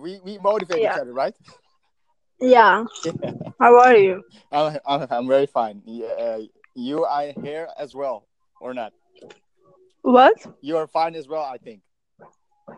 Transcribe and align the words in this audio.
we 0.00 0.20
we 0.24 0.38
motivate 0.38 0.80
Yeah. 0.82 0.94
each 0.94 1.00
other, 1.00 1.12
right? 1.12 1.34
Yeah. 2.40 2.84
Yeah. 3.04 3.32
How 3.60 3.78
are 3.80 3.96
you? 3.96 4.22
I'm, 4.52 4.78
I'm, 4.86 5.06
I'm 5.10 5.28
very 5.28 5.46
fine. 5.46 5.82
Yeah, 5.84 6.06
uh, 6.06 6.38
you 6.74 7.04
are 7.04 7.32
here 7.42 7.68
as 7.78 7.94
well, 7.94 8.26
or 8.60 8.74
not? 8.74 8.92
What? 10.02 10.34
You 10.62 10.76
are 10.78 10.86
fine 10.86 11.14
as 11.14 11.28
well, 11.28 11.42
I 11.42 11.58
think. 11.58 11.82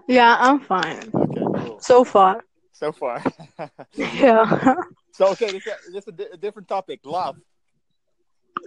Yeah, 0.08 0.37
I'm 0.40 0.61
fine. 0.61 1.11
Okay, 1.14 1.45
cool. 1.64 1.80
So 1.80 2.04
far. 2.04 2.44
So 2.72 2.92
far. 2.92 3.22
Yeah. 3.96 4.74
so 5.12 5.28
okay, 5.30 5.52
this, 5.52 5.66
is- 5.66 5.92
this 5.92 6.06
is 6.08 6.14
a 6.32 6.36
different 6.36 6.68
topic. 6.68 7.00
Love. 7.04 7.36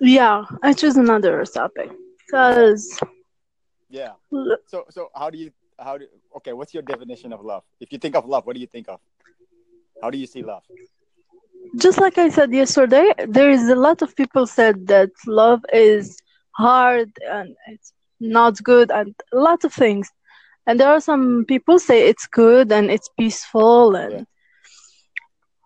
yeah, 0.01 0.43
I 0.63 0.73
choose 0.73 0.97
another 0.97 1.43
topic. 1.45 1.89
Because 2.25 2.99
Yeah. 3.89 4.13
So 4.67 4.85
so 4.89 5.09
how 5.15 5.29
do 5.29 5.37
you 5.37 5.51
how 5.79 5.97
do 5.97 6.07
okay? 6.37 6.53
What's 6.53 6.73
your 6.73 6.83
definition 6.83 7.33
of 7.33 7.43
love? 7.43 7.63
If 7.79 7.91
you 7.91 7.97
think 7.97 8.15
of 8.15 8.25
love, 8.25 8.45
what 8.45 8.55
do 8.55 8.61
you 8.61 8.67
think 8.67 8.89
of? 8.89 8.99
How 10.01 10.09
do 10.09 10.17
you 10.17 10.27
see 10.27 10.43
love? 10.43 10.63
just 11.77 11.99
like 11.99 12.17
I 12.17 12.29
said 12.29 12.53
yesterday, 12.53 13.11
there 13.27 13.49
is 13.49 13.67
a 13.69 13.75
lot 13.75 14.01
of 14.01 14.15
people 14.15 14.47
said 14.47 14.87
that 14.87 15.09
love 15.27 15.61
is 15.73 16.17
hard 16.51 17.11
and 17.29 17.55
it's 17.67 17.93
not 18.19 18.61
good 18.63 18.91
and 18.91 19.13
a 19.33 19.37
lot 19.37 19.63
of 19.63 19.73
things. 19.73 20.09
And 20.67 20.79
there 20.79 20.89
are 20.89 21.01
some 21.01 21.45
people 21.47 21.79
say 21.79 22.07
it's 22.07 22.27
good 22.27 22.71
and 22.71 22.89
it's 22.89 23.09
peaceful 23.19 23.95
and 23.95 24.25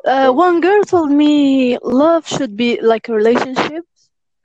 uh, 0.05 0.31
one 0.31 0.61
girl 0.61 0.83
told 0.83 1.11
me 1.11 1.77
love 1.83 2.27
should 2.27 2.55
be 2.55 2.79
like 2.81 3.09
a 3.09 3.13
relationship. 3.13 3.85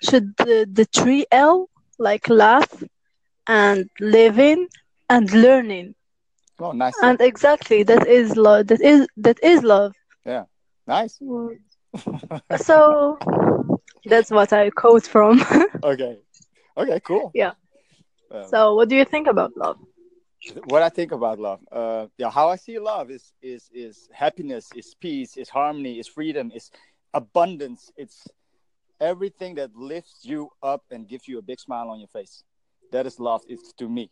Should 0.03 0.37
the, 0.37 0.69
the 0.71 0.85
three 0.85 1.27
L 1.33 1.69
like 1.99 2.29
laugh 2.29 2.83
and 3.47 3.89
living 4.01 4.69
and 5.09 5.31
learning. 5.33 5.95
Oh, 6.59 6.73
nice. 6.73 6.95
And 7.03 7.21
exactly 7.21 7.83
that 7.85 8.07
is 8.07 8.37
love 8.37 8.69
that 8.69 8.81
is 8.81 9.07
that 9.17 9.39
is 9.43 9.63
love. 9.63 9.93
Yeah, 10.25 10.45
nice. 10.87 11.21
So 12.57 13.19
that's 14.05 14.31
what 14.31 14.53
I 14.53 14.71
quote 14.71 15.07
from. 15.07 15.41
Okay. 15.83 16.19
Okay. 16.77 17.01
Cool. 17.01 17.33
Yeah. 17.35 17.53
Um, 18.31 18.43
so 18.43 18.75
what 18.75 18.89
do 18.89 18.97
you 18.97 19.05
think 19.05 19.27
about 19.27 19.57
love? 19.57 19.79
what 20.67 20.83
I 20.83 20.89
think 20.89 21.13
about 21.13 21.39
love, 21.39 21.61
uh, 21.71 22.07
yeah, 22.19 22.31
how 22.31 22.49
I 22.49 22.57
see 22.57 22.79
love 22.79 23.11
is 23.11 23.33
is 23.43 23.71
is 23.73 24.09
happiness, 24.13 24.71
is 24.75 24.95
peace, 25.01 25.37
is 25.37 25.49
harmony, 25.49 25.99
is 25.99 26.09
freedom, 26.09 26.51
is 26.55 26.71
abundance. 27.13 27.91
It's 27.97 28.29
everything 29.01 29.55
that 29.57 29.75
lifts 29.77 30.21
you 30.25 30.51
up 30.63 30.83
and 30.91 31.09
gives 31.09 31.29
you 31.29 31.39
a 31.39 31.43
big 31.43 31.61
smile 31.61 31.89
on 31.91 31.99
your 31.99 32.09
face. 32.09 32.45
That 32.93 33.07
is 33.07 33.19
love. 33.19 33.43
It's 33.49 33.73
to 33.75 33.89
me, 33.89 34.11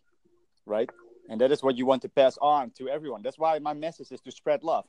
right? 0.66 0.90
And 1.28 1.40
that 1.40 1.52
is 1.52 1.62
what 1.62 1.76
you 1.76 1.86
want 1.86 2.02
to 2.02 2.08
pass 2.08 2.38
on 2.40 2.70
to 2.72 2.88
everyone. 2.88 3.22
That's 3.22 3.38
why 3.38 3.58
my 3.58 3.74
message 3.74 4.12
is 4.12 4.20
to 4.22 4.30
spread 4.30 4.62
love. 4.62 4.84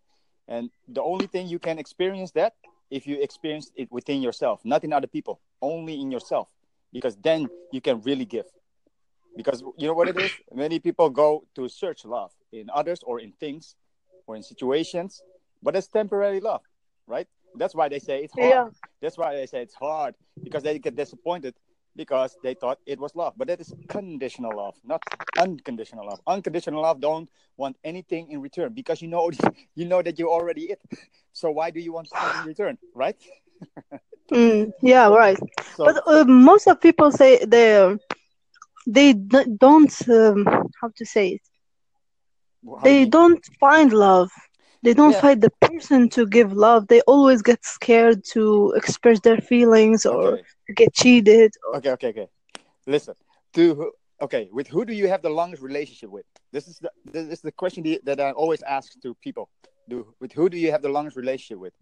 And 0.48 0.70
the 0.88 1.02
only 1.02 1.28
thing 1.28 1.48
you 1.48 1.60
can 1.60 1.80
experience 1.80 2.32
that 2.32 2.54
if 2.92 3.08
you 3.08 3.22
experience 3.22 3.72
it 3.76 3.92
within 3.92 4.22
yourself, 4.22 4.62
not 4.64 4.84
in 4.84 4.94
other 4.94 5.08
people, 5.08 5.40
only 5.62 6.00
in 6.00 6.12
yourself, 6.12 6.50
because 6.92 7.16
then 7.18 7.50
you 7.72 7.82
can 7.82 8.02
really 8.02 8.26
give 8.26 8.46
because 9.36 9.64
you 9.78 9.88
know 9.88 9.94
what 9.94 10.08
it 10.08 10.18
is 10.18 10.32
many 10.54 10.80
people 10.80 11.10
go 11.10 11.44
to 11.56 11.68
search 11.68 12.06
love 12.06 12.32
in 12.52 12.70
others 12.74 13.00
or 13.04 13.20
in 13.20 13.32
things 13.40 13.76
or 14.28 14.36
in 14.36 14.44
situations 14.44 15.24
but 15.64 15.76
it's 15.76 15.88
temporary 15.88 16.40
love 16.40 16.62
right 17.08 17.28
that's 17.58 17.74
why 17.74 17.90
they 17.90 18.00
say 18.00 18.24
it's 18.24 18.34
hard 18.34 18.50
Yeah. 18.52 18.70
that's 19.02 19.18
why 19.18 19.36
they 19.36 19.48
say 19.48 19.62
it's 19.64 19.74
hard 19.74 20.14
because 20.44 20.64
they 20.64 20.78
get 20.78 20.96
disappointed 20.96 21.56
because 21.96 22.38
they 22.44 22.54
thought 22.54 22.80
it 22.86 23.00
was 23.00 23.16
love 23.16 23.34
but 23.38 23.48
that 23.48 23.60
is 23.60 23.74
conditional 23.88 24.56
love 24.56 24.76
not 24.84 25.02
unconditional 25.38 26.06
love 26.06 26.22
unconditional 26.28 26.82
love 26.82 27.00
don't 27.00 27.30
want 27.58 27.78
anything 27.84 28.30
in 28.32 28.42
return 28.42 28.72
because 28.74 29.02
you 29.02 29.08
know 29.08 29.30
you 29.76 29.86
know 29.86 30.02
that 30.02 30.18
you 30.20 30.30
already 30.30 30.64
it 30.72 30.82
so 31.32 31.50
why 31.52 31.70
do 31.72 31.80
you 31.80 31.94
want 31.94 32.08
something 32.08 32.36
in 32.36 32.44
return 32.46 32.78
right 32.94 33.18
Mm, 34.32 34.72
yeah, 34.82 35.08
right. 35.08 35.38
so 35.76 35.86
But 35.86 36.02
uh, 36.08 36.24
most 36.26 36.68
of 36.68 36.80
people 36.82 37.12
say 37.12 37.44
they 37.46 37.96
they 38.88 39.14
don't 39.14 39.94
um, 40.10 40.46
how 40.82 40.90
to 40.96 41.06
say 41.06 41.30
it. 41.30 41.42
They 42.82 43.06
you- 43.06 43.06
don't 43.06 43.44
find 43.60 43.92
love. 43.92 44.32
They 44.84 44.94
don't 44.94 45.12
Yeah. 45.12 45.22
find 45.22 45.42
the 45.42 45.52
person 45.62 46.10
to 46.10 46.26
give 46.28 46.54
love. 46.54 46.88
They 46.88 47.02
always 47.02 47.42
get 47.42 47.64
scared 47.66 48.24
to 48.34 48.74
express 48.76 49.20
their 49.22 49.38
feelings 49.38 50.06
or 50.06 50.34
okay 50.34 50.44
get 50.76 50.94
cheated. 50.94 51.54
Or, 51.68 51.78
Okay, 51.78 51.92
okay, 51.92 52.08
okay. 52.10 52.28
Listen, 52.88 53.16
to 53.54 53.76
who, 53.76 53.92
okay, 54.22 54.50
with 54.52 54.68
who 54.68 54.86
do 54.86 54.94
you 54.94 55.08
have 55.08 55.22
the 55.22 55.30
longest 55.30 55.62
relationship 55.62 56.10
with? 56.10 56.26
This 56.52 56.68
is 56.68 56.80
the 56.80 56.92
this 57.06 57.28
is 57.28 57.42
the 57.42 57.52
question 57.52 57.84
that 58.04 58.20
I 58.20 58.32
always 58.32 58.62
ask 58.64 59.00
to 59.02 59.16
people. 59.16 59.50
Do 59.90 60.14
with 60.20 60.34
who 60.34 60.50
do 60.50 60.58
you 60.58 60.72
have 60.72 60.82
the 60.82 60.90
longest 60.90 61.18
relationship 61.18 61.60
with? 61.60 61.74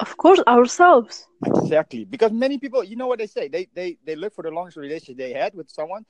of 0.00 0.16
course, 0.16 0.40
ourselves. 0.46 1.26
Exactly, 1.44 2.04
because 2.04 2.32
many 2.32 2.58
people, 2.58 2.82
you 2.84 2.96
know 2.96 3.06
what 3.06 3.18
they 3.18 3.26
say. 3.26 3.48
They 3.48 3.68
they 3.74 3.98
they 4.04 4.16
look 4.16 4.34
for 4.34 4.42
the 4.42 4.50
longest 4.50 4.76
relationship 4.76 5.16
they 5.16 5.32
had 5.32 5.54
with 5.54 5.70
someone. 5.70 6.04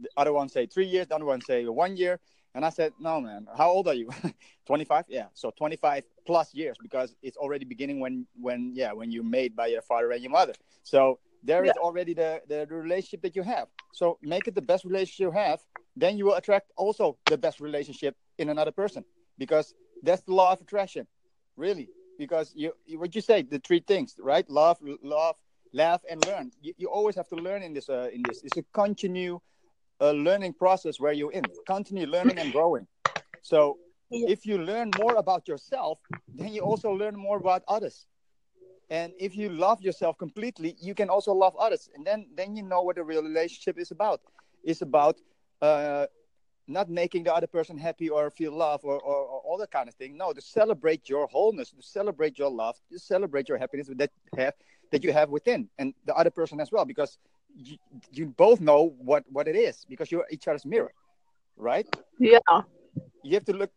The 0.00 0.10
other 0.16 0.32
one 0.32 0.48
say 0.48 0.66
three 0.66 0.86
years. 0.86 1.06
The 1.08 1.16
other 1.16 1.24
one 1.24 1.40
say 1.40 1.64
one 1.66 1.96
year. 1.96 2.20
And 2.54 2.64
I 2.64 2.70
said, 2.70 2.92
no, 2.98 3.20
man. 3.20 3.46
How 3.56 3.70
old 3.70 3.86
are 3.88 3.94
you? 3.94 4.10
Twenty 4.66 4.84
five. 4.84 5.04
Yeah. 5.08 5.26
So 5.34 5.50
twenty 5.56 5.76
five 5.76 6.04
plus 6.26 6.52
years 6.54 6.76
because 6.82 7.14
it's 7.22 7.36
already 7.36 7.64
beginning 7.64 8.00
when 8.00 8.26
when 8.40 8.72
yeah 8.74 8.92
when 8.92 9.10
you're 9.10 9.24
made 9.24 9.54
by 9.56 9.68
your 9.68 9.82
father 9.82 10.10
and 10.12 10.22
your 10.22 10.32
mother. 10.32 10.54
So 10.82 11.20
there 11.42 11.64
is 11.64 11.76
Yeah. 11.76 11.82
already 11.82 12.14
the, 12.14 12.42
the 12.48 12.66
the 12.68 12.74
relationship 12.74 13.22
that 13.22 13.36
you 13.36 13.42
have. 13.42 13.68
So 13.92 14.18
make 14.22 14.48
it 14.48 14.54
the 14.54 14.62
best 14.62 14.84
relationship 14.84 15.20
you 15.20 15.30
have. 15.32 15.60
Then 15.96 16.16
you 16.18 16.24
will 16.26 16.34
attract 16.34 16.70
also 16.76 17.18
the 17.28 17.36
best 17.38 17.60
relationship 17.60 18.16
in 18.38 18.48
another 18.48 18.72
person 18.72 19.04
because 19.38 19.74
that's 20.02 20.22
the 20.22 20.32
law 20.34 20.52
of 20.52 20.60
attraction, 20.60 21.06
really. 21.56 21.88
Because 22.18 22.52
you 22.54 22.72
you- 22.86 22.98
what 22.98 23.14
you 23.14 23.20
say 23.20 23.42
the 23.42 23.58
three 23.60 23.80
things 23.80 24.16
right? 24.22 24.48
Love, 24.50 24.78
love, 25.02 25.36
laugh, 25.72 26.02
and 26.10 26.24
learn. 26.26 26.50
You, 26.60 26.74
you 26.76 26.88
always 26.88 27.16
have 27.16 27.28
to 27.28 27.36
learn 27.36 27.62
in 27.62 27.72
this 27.74 27.88
uh, 27.88 28.08
in 28.12 28.22
this. 28.22 28.42
It's 28.42 28.56
a 28.56 28.62
continue 28.74 29.40
uh, 30.00 30.12
learning 30.12 30.54
process 30.54 30.98
where 30.98 31.12
you're 31.12 31.32
in, 31.32 31.44
continue 31.66 32.06
learning 32.06 32.38
and 32.38 32.52
growing. 32.52 32.86
So 33.42 33.78
if 34.10 34.44
you 34.46 34.58
learn 34.58 34.90
more 34.98 35.16
about 35.16 35.46
yourself, 35.46 35.98
then 36.34 36.52
you 36.52 36.62
also 36.62 36.90
learn 36.90 37.16
more 37.16 37.36
about 37.36 37.62
others. 37.68 38.06
And 38.90 39.12
if 39.20 39.36
you 39.36 39.50
love 39.50 39.80
yourself 39.80 40.18
completely, 40.18 40.76
you 40.80 40.94
can 40.94 41.08
also 41.08 41.32
love 41.32 41.54
others. 41.56 41.88
And 41.94 42.04
then 42.04 42.26
then 42.34 42.56
you 42.56 42.64
know 42.64 42.82
what 42.82 42.98
a 42.98 43.04
real 43.04 43.22
relationship 43.22 43.78
is 43.78 43.92
about. 43.92 44.20
It's 44.64 44.82
about 44.82 45.16
uh, 45.62 46.06
not 46.66 46.88
making 46.88 47.24
the 47.24 47.34
other 47.34 47.46
person 47.46 47.78
happy 47.78 48.08
or 48.08 48.30
feel 48.30 48.52
love 48.52 48.80
or, 48.84 48.98
or, 49.00 49.16
or 49.16 49.40
all 49.46 49.58
that 49.58 49.70
kind 49.70 49.88
of 49.88 49.94
thing. 49.94 50.16
No, 50.16 50.32
to 50.32 50.40
celebrate 50.40 51.08
your 51.08 51.28
wholeness, 51.28 51.70
to 51.70 51.82
celebrate 51.82 52.36
your 52.38 52.50
love, 52.50 52.76
to 52.92 52.98
celebrate 52.98 53.48
your 53.48 53.58
happiness 53.58 53.88
that 53.94 54.10
have 54.36 54.54
that 54.90 55.04
you 55.04 55.12
have 55.12 55.30
within, 55.30 55.68
and 55.78 55.94
the 56.04 56.14
other 56.16 56.30
person 56.30 56.58
as 56.58 56.72
well, 56.72 56.84
because 56.84 57.16
you, 57.54 57.76
you 58.12 58.26
both 58.26 58.60
know 58.60 58.94
what 58.98 59.24
what 59.30 59.48
it 59.48 59.56
is 59.56 59.84
because 59.88 60.10
you're 60.10 60.26
each 60.30 60.48
other's 60.48 60.64
mirror, 60.66 60.92
right? 61.56 61.88
Yeah. 62.18 62.62
you 63.22 63.34
have 63.34 63.44
to 63.44 63.52
look 63.52 63.70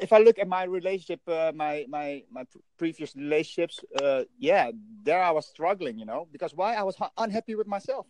if 0.00 0.12
i 0.12 0.18
look 0.18 0.38
at 0.38 0.48
my 0.48 0.64
relationship 0.64 1.20
uh, 1.28 1.52
my 1.54 1.84
my 1.88 2.22
my 2.30 2.44
previous 2.78 3.14
relationships 3.16 3.84
uh 3.94 4.24
yeah 4.38 4.70
there 5.04 5.22
i 5.22 5.30
was 5.30 5.46
struggling 5.46 5.98
you 5.98 6.04
know 6.04 6.26
because 6.32 6.54
why 6.54 6.74
i 6.74 6.82
was 6.82 6.96
unhappy 7.16 7.54
with 7.54 7.66
myself 7.66 8.06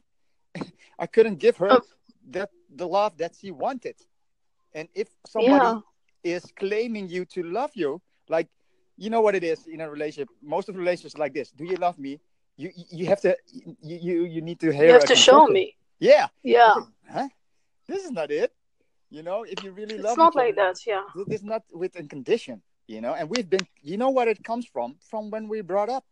i 0.98 1.06
couldn't 1.06 1.36
give 1.38 1.56
her 1.58 1.80
Oh. 1.80 1.82
that 2.30 2.50
the 2.74 2.86
love 2.86 3.16
that 3.18 3.34
she 3.38 3.50
wanted 3.50 3.96
and 4.74 4.88
if 4.94 5.08
somebody 5.26 5.74
Yeah. 5.74 5.80
is 6.22 6.52
claiming 6.56 7.08
you 7.08 7.24
to 7.24 7.42
love 7.42 7.70
you 7.74 8.00
like 8.28 8.48
you 8.96 9.10
know 9.10 9.20
what 9.20 9.34
it 9.34 9.44
is 9.44 9.66
in 9.66 9.80
a 9.80 9.90
relationship 9.90 10.28
most 10.42 10.68
of 10.68 10.76
relationships 10.76 11.18
like 11.18 11.32
this 11.34 11.50
do 11.50 11.64
you 11.64 11.76
love 11.76 11.98
me 11.98 12.20
you 12.62 12.68
you- 12.98 13.06
have 13.12 13.20
to 13.26 13.30
you 13.90 13.96
you, 14.06 14.24
you 14.34 14.40
need 14.48 14.58
to 14.60 14.70
hear 14.76 14.86
You 14.88 14.92
have 14.98 15.10
to 15.14 15.16
show 15.28 15.46
me. 15.56 15.64
yeah 16.10 16.26
Yeah. 16.42 16.74
huh 17.14 17.28
this 17.90 18.04
is 18.04 18.10
not 18.10 18.30
it 18.30 18.50
you 19.16 19.22
know 19.22 19.38
if 19.52 19.58
you 19.64 19.70
really 19.80 19.94
It's 19.96 20.04
love 20.04 20.18
not 20.18 20.32
each 20.32 20.40
like 20.42 20.56
that. 20.62 20.76
Yeah. 20.92 21.04
Th- 21.14 21.28
It's 21.34 21.46
not 21.54 21.62
with 21.82 21.92
a 21.96 22.04
condition, 22.14 22.56
you 22.94 23.00
know. 23.04 23.14
And 23.18 23.24
we've 23.32 23.48
been, 23.54 23.66
you 23.90 23.96
know, 23.96 24.10
what 24.16 24.28
it 24.28 24.40
comes 24.50 24.66
from? 24.74 24.88
From 25.10 25.30
when 25.32 25.44
we 25.52 25.58
brought 25.72 25.88
up. 25.96 26.04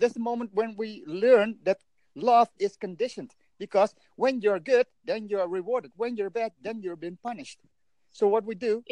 That's 0.00 0.12
the 0.18 0.20
moment 0.30 0.50
when 0.52 0.70
we 0.82 0.88
learn 1.24 1.48
that 1.68 1.78
love 2.14 2.48
is 2.58 2.76
conditioned. 2.76 3.30
Because 3.64 3.90
when 4.22 4.34
you're 4.44 4.60
good, 4.72 4.86
then 5.08 5.20
you're 5.30 5.48
rewarded. 5.58 5.92
When 5.96 6.12
you're 6.18 6.34
bad, 6.40 6.52
then 6.64 6.76
you're 6.82 7.00
being 7.04 7.18
punished. 7.28 7.58
So 8.18 8.24
what 8.34 8.44
we 8.44 8.54
do, 8.68 8.82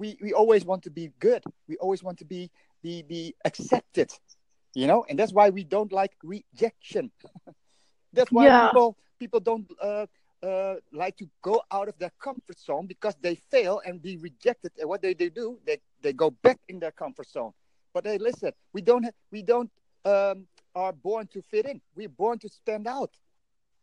we 0.00 0.08
we 0.24 0.30
always 0.40 0.64
want 0.70 0.82
to 0.84 0.90
be 0.90 1.06
good. 1.28 1.42
We 1.68 1.74
always 1.84 2.02
want 2.06 2.18
to 2.22 2.24
be 2.34 2.42
be 2.82 2.94
be 3.02 3.22
accepted, 3.44 4.08
you 4.74 4.86
know. 4.86 5.04
And 5.08 5.18
that's 5.18 5.32
why 5.32 5.50
we 5.50 5.64
don't 5.64 5.92
like 5.92 6.12
rejection. 6.22 7.10
that's 8.12 8.30
why 8.32 8.46
Yeah. 8.46 8.68
people 8.68 8.96
people 9.18 9.40
don't 9.40 9.66
uh, 9.80 10.06
uh, 10.42 10.74
like 10.92 11.16
to 11.18 11.26
go 11.42 11.62
out 11.70 11.88
of 11.88 11.96
their 11.98 12.12
comfort 12.18 12.58
zone 12.58 12.86
because 12.86 13.14
they 13.20 13.36
fail 13.36 13.80
and 13.86 14.02
be 14.02 14.16
rejected. 14.16 14.72
And 14.78 14.88
what 14.88 15.00
they, 15.02 15.14
they 15.14 15.28
do, 15.28 15.58
they, 15.64 15.78
they 16.02 16.12
go 16.12 16.30
back 16.30 16.58
in 16.68 16.80
their 16.80 16.90
comfort 16.90 17.28
zone. 17.28 17.52
But 17.94 18.06
hey, 18.06 18.18
listen, 18.18 18.52
we 18.72 18.82
don't 18.82 19.06
we 19.30 19.42
don't 19.42 19.70
um, 20.04 20.46
are 20.74 20.92
born 20.92 21.26
to 21.28 21.42
fit 21.42 21.66
in. 21.66 21.80
We're 21.94 22.08
born 22.08 22.38
to 22.40 22.48
stand 22.48 22.86
out. 22.88 23.10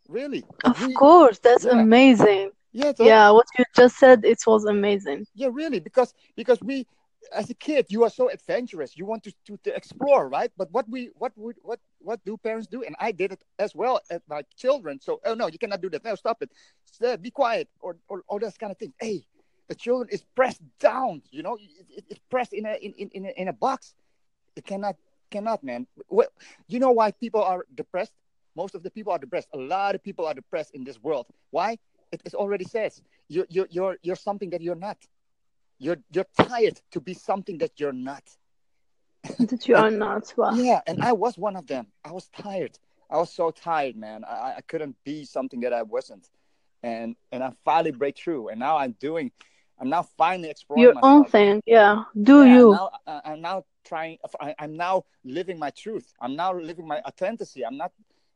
Really? 0.07 0.43
Of 0.65 0.85
We- 0.85 0.93
course. 0.93 1.39
That's 1.39 1.65
yeah. 1.65 1.79
amazing. 1.79 2.51
Yeah, 2.71 2.91
so- 2.95 3.05
Yeah. 3.05 3.31
What 3.31 3.45
you 3.57 3.65
just 3.75 3.97
said, 3.97 4.25
it 4.25 4.41
was 4.45 4.65
amazing. 4.65 5.25
yeah, 5.35 5.49
really, 5.51 5.79
because 5.79 6.13
because 6.35 6.59
we 6.61 6.85
as 7.33 7.49
a 7.49 7.53
kid 7.53 7.85
you 7.89 8.03
are 8.03 8.09
so 8.09 8.29
adventurous. 8.29 8.97
You 8.97 9.05
want 9.05 9.23
to, 9.23 9.33
to, 9.47 9.57
to 9.63 9.75
explore 9.75 10.29
right? 10.29 10.51
But 10.57 10.71
what 10.71 10.87
we 10.89 11.09
what 11.15 11.33
would 11.35 11.57
what 11.61 11.79
what 11.99 12.23
do 12.25 12.37
parents 12.37 12.67
do? 12.67 12.83
And 12.83 12.95
i 12.99 13.11
did 13.11 13.31
it 13.31 13.43
as 13.57 13.75
well 13.75 13.99
at 14.09 14.21
my 14.27 14.43
children. 14.55 14.99
So 14.99 15.19
oh 15.25 15.33
no 15.33 15.47
you 15.47 15.59
cannot 15.59 15.81
do 15.81 15.89
that. 15.89 16.03
No 16.03 16.15
stop 16.15 16.41
it. 16.41 17.21
Be 17.21 17.31
quiet 17.31 17.67
or 17.79 17.97
or 18.07 18.23
all 18.27 18.39
that 18.39 18.57
kind 18.59 18.71
of 18.71 18.77
thing. 18.77 18.93
Hey 18.99 19.25
the 19.67 19.75
children 19.75 20.09
is 20.11 20.23
pressed 20.35 20.61
down 20.79 21.21
you 21.31 21.43
know? 21.43 21.57
It, 21.89 22.05
it's 22.09 22.19
pressed 22.29 22.53
in 22.53 22.65
a 22.65 22.73
in, 22.75 22.93
in, 22.93 23.25
in 23.25 23.47
a 23.47 23.53
box. 23.53 23.93
It 24.55 24.65
cannot 24.65 24.95
cannot 25.29 25.63
man. 25.63 25.87
Well 26.09 26.29
you 26.67 26.79
know 26.79 26.91
why 26.91 27.11
people 27.11 27.43
are 27.43 27.65
depressed? 27.75 28.13
Most 28.55 28.75
of 28.75 28.83
the 28.83 28.91
people 28.91 29.13
are 29.13 29.19
depressed. 29.19 29.47
A 29.53 29.57
lot 29.57 29.95
of 29.95 30.03
people 30.03 30.25
are 30.25 30.33
depressed 30.33 30.73
in 30.73 30.83
this 30.83 31.01
world. 31.01 31.27
Why? 31.51 31.77
It, 32.11 32.21
it 32.25 32.33
already 32.33 32.65
says 32.65 33.01
you're, 33.27 33.45
you're 33.49 33.67
you're 33.69 33.97
you're 34.01 34.15
something 34.15 34.49
that 34.49 34.61
you're 34.61 34.75
not 34.75 34.97
you're 35.79 35.97
you're 36.11 36.27
tired 36.37 36.79
to 36.91 36.99
be 36.99 37.13
something 37.13 37.57
that 37.59 37.79
you're 37.79 37.93
not. 37.93 38.23
that 39.39 39.67
you 39.67 39.75
are 39.75 39.91
not. 39.91 40.33
Wow. 40.37 40.51
Yeah, 40.53 40.81
and 40.85 41.01
I 41.01 41.13
was 41.13 41.37
one 41.37 41.55
of 41.55 41.67
them. 41.67 41.87
I 42.05 42.11
was 42.11 42.27
tired. 42.27 42.77
I 43.09 43.17
was 43.17 43.31
so 43.33 43.49
tired, 43.49 43.95
man. 43.95 44.23
I, 44.23 44.55
I 44.57 44.61
couldn't 44.67 44.95
be 45.03 45.25
something 45.25 45.61
that 45.61 45.73
I 45.73 45.81
wasn't, 45.81 46.29
and 46.83 47.15
and 47.31 47.43
I 47.43 47.51
finally 47.65 47.91
break 47.91 48.17
through. 48.17 48.49
And 48.49 48.59
now 48.59 48.77
I'm 48.77 48.91
doing. 48.99 49.31
I'm 49.81 49.89
now 49.89 50.03
finally 50.17 50.49
exploring 50.49 50.83
your 50.83 50.93
myself. 50.93 51.13
own 51.13 51.25
thing. 51.25 51.63
Yeah, 51.65 52.03
do 52.21 52.45
yeah, 52.45 52.55
you? 52.55 52.73
I'm 52.73 52.77
now, 53.07 53.21
I'm 53.25 53.41
now 53.41 53.65
trying. 53.85 54.17
I, 54.39 54.53
I'm 54.59 54.75
now 54.75 55.05
living 55.23 55.57
my 55.57 55.69
truth. 55.71 56.13
I'm 56.19 56.35
now 56.35 56.53
living 56.53 56.85
my 56.85 57.01
authenticity. 57.07 57.65
I'm 57.65 57.77
not 57.77 57.91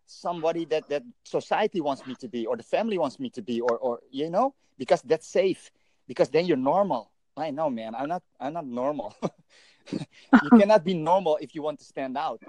somebody 0.06 0.66
that 0.66 0.88
that 0.90 1.04
society 1.24 1.82
wants 1.82 2.08
me 2.08 2.16
to 2.16 2.28
be, 2.28 2.46
or 2.46 2.56
the 2.56 2.64
family 2.64 2.98
wants 2.98 3.20
me 3.20 3.30
to 3.32 3.42
be, 3.42 3.60
or 3.62 3.78
or 3.78 4.00
you 4.10 4.30
know, 4.30 4.56
because 4.78 5.02
that's 5.02 5.28
safe. 5.28 5.72
Because 6.06 6.30
then 6.30 6.46
you're 6.46 6.58
normal 6.58 7.13
I 7.38 7.52
know, 7.52 7.70
man. 7.70 7.96
I'm 7.96 8.10
not. 8.10 8.24
I'm 8.40 8.54
not 8.54 8.66
normal. 8.66 9.16
you 9.92 10.50
cannot 10.60 10.84
be 10.84 10.94
normal 10.94 11.38
if 11.42 11.56
you 11.56 11.62
want 11.62 11.80
to 11.80 11.86
stand 11.86 12.18
out, 12.18 12.42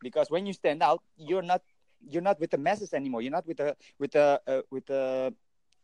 because 0.00 0.30
when 0.30 0.46
you 0.46 0.52
stand 0.52 0.82
out, 0.82 1.02
you're 1.16 1.42
not. 1.42 1.62
You're 2.08 2.22
not 2.22 2.38
with 2.38 2.50
the 2.50 2.58
masses 2.58 2.92
anymore. 2.92 3.22
You're 3.22 3.32
not 3.32 3.46
with 3.46 3.56
the 3.56 3.76
with 3.98 4.12
the 4.12 4.40
uh, 4.46 4.62
with 4.70 4.86
the 4.86 5.34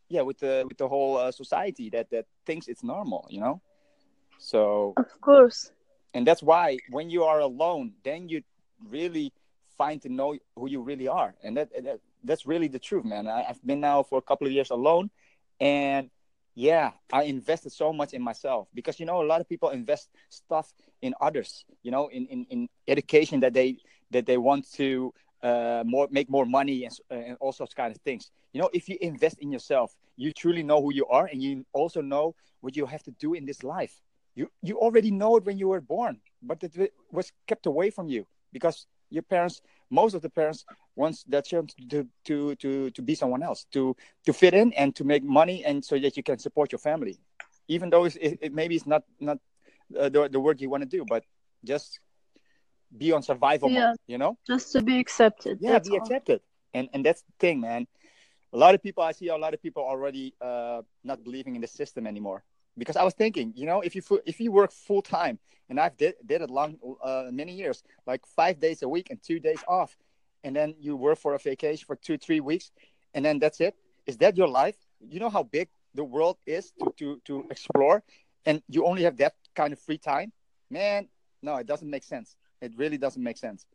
yeah 0.09 0.21
with 0.21 0.39
the 0.39 0.63
with 0.67 0.77
the 0.77 0.87
whole 0.87 1.17
uh, 1.17 1.31
society 1.31 1.89
that 1.89 2.09
that 2.11 2.25
thinks 2.45 2.67
it's 2.67 2.83
normal. 2.83 3.27
You 3.29 3.41
know. 3.41 3.61
So. 4.37 4.93
Of 4.97 5.21
course. 5.21 5.71
And 6.13 6.27
that's 6.27 6.43
why 6.43 6.77
when 6.91 7.09
you 7.09 7.23
are 7.23 7.39
alone, 7.39 7.93
then 8.03 8.29
you 8.29 8.43
really 8.87 9.33
find 9.77 9.99
to 10.03 10.09
know 10.09 10.37
who 10.55 10.69
you 10.69 10.81
really 10.81 11.07
are, 11.07 11.33
and 11.43 11.57
that, 11.57 11.71
that 11.83 11.99
that's 12.23 12.45
really 12.45 12.67
the 12.67 12.77
truth, 12.77 13.03
man. 13.03 13.27
I, 13.27 13.45
I've 13.49 13.65
been 13.65 13.79
now 13.79 14.03
for 14.03 14.19
a 14.19 14.21
couple 14.21 14.45
of 14.45 14.53
years 14.53 14.69
alone, 14.69 15.09
and 15.59 16.11
yeah 16.55 16.91
i 17.11 17.23
invested 17.23 17.71
so 17.71 17.91
much 17.91 18.13
in 18.13 18.21
myself 18.21 18.67
because 18.73 18.99
you 18.99 19.05
know 19.05 19.21
a 19.21 19.25
lot 19.25 19.41
of 19.41 19.49
people 19.49 19.69
invest 19.69 20.09
stuff 20.29 20.73
in 21.01 21.13
others 21.19 21.65
you 21.81 21.91
know 21.91 22.07
in 22.09 22.25
in, 22.27 22.45
in 22.49 22.69
education 22.87 23.39
that 23.39 23.53
they 23.53 23.77
that 24.11 24.25
they 24.25 24.37
want 24.37 24.69
to 24.71 25.13
uh, 25.43 25.83
more 25.85 26.07
make 26.09 26.29
more 26.29 26.45
money 26.45 26.85
and, 26.85 26.97
uh, 27.11 27.15
and 27.15 27.37
all 27.41 27.51
sorts 27.51 27.73
kind 27.73 27.93
of 27.93 28.01
things. 28.01 28.31
You 28.53 28.61
know 28.61 28.69
if 28.73 28.87
you 28.87 28.97
invest 29.01 29.39
in 29.39 29.51
yourself 29.51 29.93
you 30.15 30.31
truly 30.31 30.63
know 30.63 30.81
who 30.81 30.93
you 30.93 31.05
are 31.07 31.25
and 31.25 31.41
you 31.41 31.65
also 31.73 32.01
know 32.01 32.35
what 32.61 32.77
you 32.77 32.85
have 32.85 33.03
to 33.03 33.11
do 33.11 33.33
in 33.33 33.45
this 33.45 33.63
life. 33.63 34.01
You 34.35 34.49
you 34.61 34.77
already 34.79 35.11
know 35.11 35.35
it 35.37 35.45
when 35.45 35.57
you 35.57 35.67
were 35.67 35.81
born 35.81 36.21
but 36.41 36.63
it 36.63 36.93
was 37.11 37.31
kept 37.45 37.65
away 37.65 37.89
from 37.89 38.07
you 38.07 38.25
because 38.53 38.87
your 39.09 39.23
parents 39.23 39.61
most 39.89 40.13
of 40.13 40.21
the 40.21 40.29
parents 40.29 40.65
wants 40.95 41.23
their 41.23 41.41
children 41.41 41.69
to 41.89 42.07
to 42.25 42.55
to 42.55 42.89
to 42.91 43.01
be 43.01 43.15
someone 43.15 43.43
else 43.43 43.65
to 43.71 43.95
to 44.25 44.33
fit 44.33 44.53
in 44.53 44.73
and 44.73 44.95
to 44.95 45.03
make 45.03 45.23
money 45.23 45.63
and 45.65 45.83
so 45.83 45.97
that 45.97 46.15
you 46.17 46.23
can 46.23 46.37
support 46.37 46.71
your 46.71 46.79
family. 46.79 47.19
Even 47.67 47.89
though 47.89 48.05
it's, 48.05 48.15
it, 48.17 48.39
it 48.41 48.53
maybe 48.53 48.75
it's 48.75 48.87
not 48.87 49.03
not 49.19 49.37
uh, 49.97 50.09
the, 50.09 50.29
the 50.29 50.39
word 50.39 50.61
you 50.61 50.69
want 50.69 50.83
to 50.83 50.89
do 50.89 51.05
but 51.07 51.23
just 51.63 51.99
be 52.95 53.11
on 53.11 53.23
survival 53.23 53.69
yeah. 53.69 53.87
mode 53.87 53.97
you 54.07 54.17
know? 54.17 54.37
Just 54.45 54.71
to 54.73 54.81
be 54.81 54.99
accepted 54.99 55.59
yeah 55.61 55.79
be 55.79 55.91
all. 55.91 55.97
accepted. 55.97 56.41
And 56.73 56.89
and 56.93 57.05
that's 57.05 57.21
the 57.21 57.33
thing 57.39 57.61
man. 57.61 57.87
A 58.51 58.57
lot 58.57 58.75
of 58.75 58.83
people 58.83 59.03
i 59.03 59.11
see 59.11 59.29
a 59.29 59.37
lot 59.37 59.53
of 59.53 59.61
people 59.61 59.83
already 59.83 60.35
uh 60.41 60.81
not 61.03 61.23
believing 61.23 61.55
in 61.55 61.61
the 61.61 61.67
system 61.67 62.05
anymore 62.05 62.43
because 62.77 62.95
I 62.95 63.03
was 63.03 63.13
thinking, 63.13 63.53
you 63.55 63.65
know, 63.65 63.81
if 63.81 63.95
you 63.95 64.01
if 64.25 64.39
you 64.39 64.51
work 64.51 64.71
full 64.71 65.01
time, 65.01 65.39
and 65.69 65.79
I've 65.79 65.95
did 65.97 66.15
did 66.25 66.41
it 66.41 66.49
long 66.49 66.77
uh, 67.03 67.25
many 67.31 67.53
years, 67.53 67.83
like 68.07 68.25
five 68.25 68.59
days 68.59 68.81
a 68.81 68.89
week 68.89 69.09
and 69.09 69.21
two 69.21 69.39
days 69.39 69.63
off, 69.67 69.95
and 70.43 70.55
then 70.55 70.75
you 70.79 70.95
work 70.95 71.19
for 71.19 71.33
a 71.33 71.39
vacation 71.39 71.85
for 71.85 71.95
two 71.95 72.17
three 72.17 72.39
weeks, 72.39 72.71
and 73.13 73.23
then 73.23 73.39
that's 73.39 73.61
it. 73.61 73.75
Is 74.05 74.17
that 74.17 74.37
your 74.37 74.47
life? 74.47 74.75
You 74.99 75.19
know 75.19 75.29
how 75.29 75.43
big 75.43 75.69
the 75.93 76.03
world 76.03 76.37
is 76.45 76.71
to 76.79 76.93
to 76.97 77.21
to 77.25 77.47
explore, 77.49 78.03
and 78.45 78.61
you 78.67 78.85
only 78.85 79.03
have 79.03 79.17
that 79.17 79.35
kind 79.55 79.73
of 79.73 79.79
free 79.79 79.97
time. 79.97 80.31
Man, 80.69 81.07
no, 81.41 81.55
it 81.57 81.67
doesn't 81.67 81.89
make 81.89 82.03
sense. 82.03 82.35
It 82.61 82.73
really 82.77 82.97
doesn't 82.97 83.21
make 83.21 83.37
sense. 83.37 83.65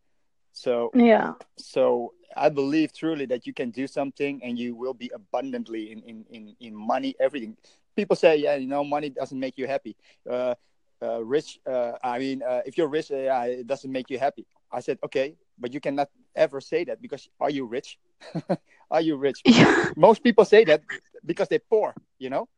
So 0.52 0.90
yeah. 0.94 1.34
So 1.56 2.14
I 2.36 2.48
believe 2.48 2.92
truly 2.92 3.26
that 3.26 3.46
you 3.46 3.52
can 3.52 3.70
do 3.70 3.86
something 3.86 4.40
and 4.42 4.58
you 4.58 4.74
will 4.74 4.94
be 4.94 5.10
abundantly 5.14 5.92
in 5.92 6.02
in 6.02 6.24
in, 6.30 6.56
in 6.60 6.74
money, 6.74 7.14
everything 7.20 7.56
people 7.98 8.14
say, 8.14 8.36
yeah, 8.36 8.54
you 8.54 8.68
know, 8.68 8.84
money 8.84 9.10
doesn't 9.10 9.40
make 9.46 9.58
you 9.58 9.66
happy. 9.66 9.96
Uh, 10.30 10.54
uh, 11.02 11.20
rich, 11.24 11.58
uh, 11.66 11.92
I 12.02 12.18
mean, 12.18 12.42
uh, 12.42 12.62
if 12.64 12.78
you're 12.78 12.92
rich, 12.98 13.10
it 13.10 13.66
doesn't 13.66 13.90
make 13.90 14.08
you 14.08 14.18
happy. 14.18 14.46
I 14.70 14.80
said, 14.86 14.98
okay, 15.06 15.34
but 15.58 15.74
you 15.74 15.80
cannot 15.80 16.08
ever 16.36 16.60
say 16.60 16.84
that 16.84 17.02
because 17.02 17.28
are 17.40 17.50
you 17.50 17.64
rich? 17.66 17.98
are 18.90 19.00
you 19.08 19.16
rich? 19.16 19.40
Yeah. 19.46 19.90
Most 19.96 20.22
people 20.22 20.44
say 20.44 20.62
that 20.70 20.82
because 21.26 21.48
they're 21.48 21.68
poor, 21.74 21.94
you 22.18 22.30
know, 22.30 22.48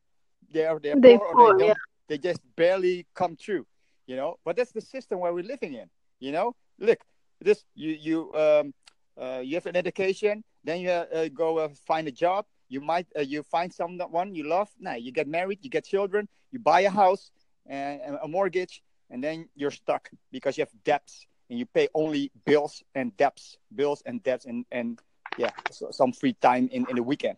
they 0.52 0.66
are 0.66 0.78
they're 0.78 1.00
they 1.00 1.16
poor, 1.16 1.32
poor, 1.32 1.54
or 1.54 1.58
they, 1.58 1.68
yeah. 1.68 1.80
they 2.08 2.18
just 2.18 2.40
barely 2.56 3.06
come 3.14 3.34
through, 3.36 3.64
you 4.06 4.16
know. 4.16 4.38
But 4.44 4.56
that's 4.56 4.72
the 4.72 4.84
system 4.94 5.20
where 5.20 5.32
we're 5.32 5.50
living 5.54 5.72
in, 5.74 5.88
you 6.18 6.32
know. 6.32 6.54
Look, 6.78 7.00
this 7.40 7.64
you 7.74 7.92
you 8.06 8.18
um 8.44 8.74
uh, 9.22 9.40
you 9.48 9.54
have 9.58 9.66
an 9.72 9.76
education, 9.76 10.44
then 10.64 10.80
you 10.80 10.90
uh, 10.90 11.28
go 11.28 11.58
uh, 11.58 11.68
find 11.86 12.08
a 12.08 12.12
job, 12.24 12.44
you 12.70 12.80
might 12.80 13.06
uh, 13.18 13.20
you 13.20 13.42
find 13.42 13.72
someone 13.72 14.34
you 14.34 14.44
love 14.48 14.70
now 14.78 14.94
you 14.94 15.12
get 15.12 15.28
married 15.28 15.58
you 15.62 15.68
get 15.68 15.84
children 15.84 16.26
you 16.52 16.58
buy 16.58 16.80
a 16.80 16.90
house 16.90 17.30
and 17.66 18.16
a 18.22 18.28
mortgage 18.28 18.82
and 19.10 19.22
then 19.22 19.48
you're 19.54 19.70
stuck 19.70 20.08
because 20.32 20.56
you 20.56 20.62
have 20.62 20.72
debts 20.84 21.26
and 21.50 21.58
you 21.58 21.66
pay 21.66 21.88
only 21.94 22.30
bills 22.46 22.82
and 22.94 23.14
debts 23.16 23.58
bills 23.74 24.02
and 24.06 24.22
debts 24.22 24.46
and 24.46 24.64
and 24.70 25.00
yeah 25.36 25.50
so 25.70 25.90
some 25.90 26.12
free 26.12 26.32
time 26.34 26.68
in 26.72 26.86
in 26.88 26.96
the 26.96 27.02
weekend. 27.02 27.36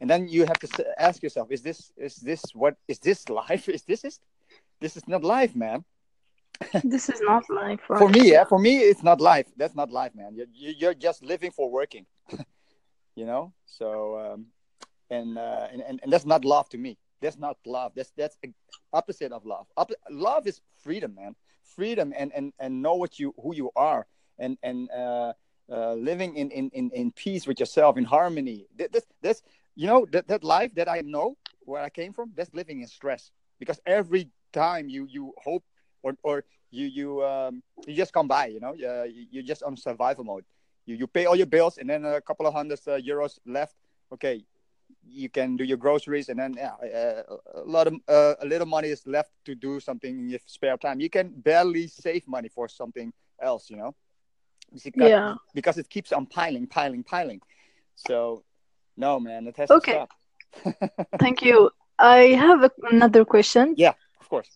And 0.00 0.10
then 0.10 0.28
you 0.28 0.44
have 0.44 0.58
to 0.58 0.68
ask 0.98 1.22
yourself 1.22 1.50
is 1.50 1.62
this 1.62 1.92
is 1.96 2.16
this 2.16 2.42
what 2.54 2.76
is 2.86 2.98
this 2.98 3.28
life? 3.40 3.68
Is 3.68 3.82
this 3.82 4.04
is 4.04 4.20
this 4.80 4.96
is 4.96 5.08
not 5.08 5.24
life 5.24 5.56
man. 5.56 5.84
This 6.84 7.08
is 7.08 7.20
not 7.22 7.42
life 7.50 7.80
right? 7.88 7.98
for 7.98 8.08
me 8.08 8.30
yeah 8.30 8.44
for 8.44 8.58
me 8.58 8.78
it's 8.78 9.02
not 9.02 9.20
life. 9.20 9.46
That's 9.56 9.74
not 9.74 9.90
life 9.90 10.14
man. 10.14 10.34
You're, 10.36 10.74
you're 10.80 10.94
just 10.94 11.22
living 11.24 11.50
for 11.50 11.70
working 11.70 12.06
you 13.16 13.26
know? 13.26 13.52
So 13.66 14.18
um, 14.18 14.46
and, 15.14 15.38
uh, 15.38 15.66
and, 15.72 15.80
and 15.88 16.00
and 16.02 16.12
that's 16.12 16.26
not 16.26 16.44
love 16.44 16.68
to 16.70 16.78
me. 16.78 16.98
That's 17.20 17.38
not 17.38 17.56
love. 17.66 17.92
That's 17.96 18.12
that's 18.16 18.36
opposite 18.92 19.32
of 19.32 19.46
love. 19.46 19.66
love 20.10 20.46
is 20.46 20.60
freedom, 20.76 21.14
man. 21.14 21.34
Freedom 21.62 22.12
and 22.16 22.32
and 22.34 22.52
and 22.58 22.82
know 22.84 22.94
what 23.02 23.18
you 23.18 23.34
who 23.42 23.54
you 23.54 23.70
are 23.76 24.06
and 24.38 24.58
and 24.62 24.90
uh, 24.90 25.32
uh, 25.70 25.94
living 25.94 26.36
in, 26.36 26.50
in 26.50 26.70
in 26.70 26.90
in 26.90 27.12
peace 27.12 27.46
with 27.46 27.58
yourself 27.60 27.96
in 27.96 28.04
harmony. 28.04 28.66
This 28.76 29.06
this 29.22 29.42
you 29.74 29.86
know 29.86 30.06
that 30.12 30.28
that 30.28 30.44
life 30.44 30.74
that 30.74 30.88
I 30.88 31.00
know 31.00 31.36
where 31.60 31.82
I 31.82 31.90
came 31.90 32.12
from. 32.12 32.32
That's 32.36 32.52
living 32.52 32.80
in 32.80 32.88
stress 32.88 33.30
because 33.58 33.80
every 33.86 34.28
time 34.52 34.88
you 34.88 35.06
you 35.10 35.32
hope 35.42 35.64
or 36.02 36.16
or 36.22 36.44
you 36.70 36.86
you 36.86 37.24
um 37.24 37.62
you 37.86 37.94
just 37.94 38.12
come 38.12 38.28
by. 38.28 38.46
You 38.46 38.60
know, 38.60 38.74
uh, 38.74 39.06
you're 39.30 39.42
just 39.42 39.62
on 39.62 39.76
survival 39.76 40.24
mode. 40.24 40.44
You 40.86 40.96
you 40.96 41.06
pay 41.06 41.24
all 41.26 41.36
your 41.36 41.46
bills 41.46 41.78
and 41.78 41.88
then 41.88 42.04
a 42.04 42.20
couple 42.20 42.46
of 42.46 42.52
hundred 42.52 42.80
uh, 42.86 42.98
euros 42.98 43.38
left. 43.46 43.76
Okay, 44.12 44.44
you 45.08 45.28
can 45.28 45.56
do 45.56 45.64
your 45.64 45.76
groceries 45.76 46.28
and 46.28 46.38
then 46.38 46.54
yeah, 46.54 46.74
uh, 46.74 47.22
a 47.54 47.64
lot 47.64 47.86
of 47.86 47.94
uh, 48.08 48.34
a 48.40 48.46
little 48.46 48.66
money 48.66 48.88
is 48.88 49.06
left 49.06 49.32
to 49.44 49.54
do 49.54 49.80
something 49.80 50.18
in 50.18 50.28
your 50.28 50.40
spare 50.46 50.76
time. 50.76 51.00
You 51.00 51.10
can 51.10 51.28
barely 51.36 51.86
save 51.86 52.26
money 52.26 52.48
for 52.48 52.68
something 52.68 53.12
else 53.40 53.70
you 53.70 53.76
know? 53.76 53.94
Because, 54.72 55.10
yeah. 55.10 55.34
because 55.54 55.78
it 55.78 55.88
keeps 55.88 56.12
on 56.12 56.26
piling 56.26 56.66
piling 56.66 57.04
piling. 57.04 57.40
So 57.94 58.44
no 58.96 59.20
man 59.20 59.46
it 59.46 59.56
has 59.56 59.70
okay. 59.70 59.92
to 59.92 60.06
stop. 60.06 60.98
Thank 61.18 61.42
you. 61.42 61.70
I 61.98 62.18
have 62.34 62.64
a, 62.64 62.70
another 62.90 63.24
question. 63.24 63.74
Yeah 63.76 63.94
of 64.20 64.28
course. 64.28 64.50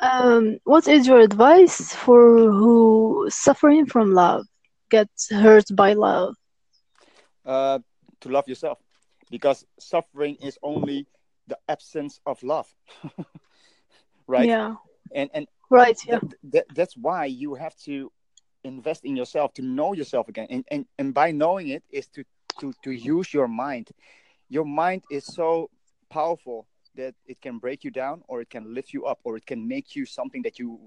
Um 0.00 0.58
what 0.64 0.88
is 0.88 1.06
your 1.06 1.20
advice 1.20 1.94
for 1.94 2.38
who 2.50 3.26
suffering 3.30 3.86
from 3.86 4.12
love 4.12 4.46
gets 4.90 5.30
hurt 5.30 5.64
by 5.74 5.92
love? 5.92 6.34
Uh 7.44 7.80
to 8.20 8.28
love 8.28 8.48
yourself 8.48 8.78
because 9.30 9.64
suffering 9.78 10.36
is 10.40 10.58
only 10.62 11.06
the 11.46 11.58
absence 11.68 12.20
of 12.26 12.42
love. 12.42 12.72
Right? 14.26 14.48
Yeah. 14.48 14.74
And 15.14 15.30
and 15.32 15.46
right 15.70 15.98
yeah. 16.06 16.18
th- 16.18 16.32
th- 16.52 16.64
that's 16.74 16.96
why 16.96 17.24
you 17.24 17.54
have 17.54 17.74
to 17.84 18.12
invest 18.62 19.04
in 19.04 19.16
yourself 19.16 19.54
to 19.54 19.62
know 19.62 19.94
yourself 19.94 20.28
again. 20.28 20.46
And, 20.50 20.64
and 20.70 20.86
and 20.98 21.14
by 21.14 21.30
knowing 21.30 21.68
it 21.68 21.82
is 21.90 22.06
to 22.08 22.24
to 22.60 22.72
to 22.84 22.90
use 22.90 23.32
your 23.32 23.48
mind. 23.48 23.88
Your 24.50 24.64
mind 24.64 25.02
is 25.10 25.24
so 25.24 25.70
powerful 26.10 26.66
that 26.94 27.14
it 27.26 27.40
can 27.40 27.58
break 27.58 27.84
you 27.84 27.90
down 27.90 28.22
or 28.28 28.40
it 28.42 28.50
can 28.50 28.74
lift 28.74 28.92
you 28.92 29.06
up 29.06 29.18
or 29.24 29.36
it 29.36 29.46
can 29.46 29.66
make 29.66 29.96
you 29.96 30.04
something 30.04 30.42
that 30.42 30.58
you 30.58 30.78